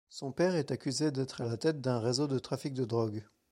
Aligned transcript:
Son 0.09 0.31
père 0.31 0.55
est 0.55 0.71
accusé 0.71 1.11
d'être 1.11 1.41
à 1.41 1.45
la 1.45 1.57
tête 1.57 1.79
d'un 1.79 1.99
réseau 1.99 2.25
de 2.25 2.39
trafic 2.39 2.73
de 2.73 2.85
drogue. 2.85 3.23